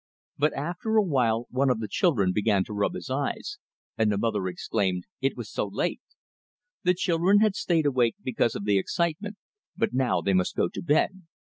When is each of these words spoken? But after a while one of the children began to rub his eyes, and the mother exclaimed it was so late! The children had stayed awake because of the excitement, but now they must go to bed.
But 0.35 0.53
after 0.53 0.95
a 0.95 1.03
while 1.03 1.45
one 1.51 1.69
of 1.69 1.79
the 1.79 1.87
children 1.87 2.31
began 2.33 2.63
to 2.63 2.73
rub 2.73 2.95
his 2.95 3.11
eyes, 3.11 3.59
and 3.99 4.11
the 4.11 4.17
mother 4.17 4.47
exclaimed 4.47 5.05
it 5.21 5.37
was 5.37 5.51
so 5.51 5.67
late! 5.71 6.01
The 6.81 6.95
children 6.95 7.41
had 7.41 7.55
stayed 7.55 7.85
awake 7.85 8.15
because 8.23 8.55
of 8.55 8.65
the 8.65 8.79
excitement, 8.79 9.37
but 9.77 9.93
now 9.93 10.19
they 10.21 10.33
must 10.33 10.55
go 10.55 10.69
to 10.69 10.81
bed. 10.81 11.21